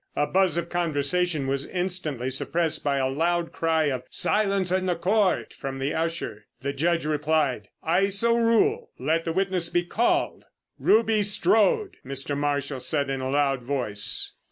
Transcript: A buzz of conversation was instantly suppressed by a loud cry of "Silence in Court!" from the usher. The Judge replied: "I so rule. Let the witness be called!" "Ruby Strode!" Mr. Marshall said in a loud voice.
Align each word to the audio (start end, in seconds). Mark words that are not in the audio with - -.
A 0.15 0.25
buzz 0.25 0.57
of 0.57 0.67
conversation 0.67 1.45
was 1.45 1.67
instantly 1.67 2.31
suppressed 2.31 2.83
by 2.83 2.97
a 2.97 3.07
loud 3.07 3.51
cry 3.51 3.83
of 3.83 4.01
"Silence 4.09 4.71
in 4.71 4.87
Court!" 4.95 5.53
from 5.53 5.77
the 5.77 5.93
usher. 5.93 6.47
The 6.63 6.73
Judge 6.73 7.05
replied: 7.05 7.67
"I 7.83 8.09
so 8.09 8.35
rule. 8.35 8.89
Let 8.97 9.25
the 9.25 9.31
witness 9.31 9.69
be 9.69 9.83
called!" 9.83 10.45
"Ruby 10.79 11.21
Strode!" 11.21 11.97
Mr. 12.03 12.35
Marshall 12.35 12.79
said 12.79 13.11
in 13.11 13.21
a 13.21 13.29
loud 13.29 13.61
voice. 13.61 14.31